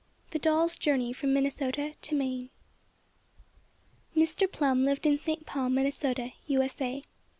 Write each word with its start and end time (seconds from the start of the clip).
III. 0.01 0.29
THE 0.31 0.39
DOLLS' 0.39 0.79
JOURNEY 0.79 1.13
FROM 1.13 1.31
MINNESOTA 1.31 1.93
TO 2.01 2.15
MAINE. 2.15 2.49
Mr. 4.17 4.51
Plum 4.51 4.83
lived 4.83 5.05
in 5.05 5.19
St. 5.19 5.45
Paul, 5.45 5.69
Minnesota, 5.69 6.31
U.S.A. 6.47 7.03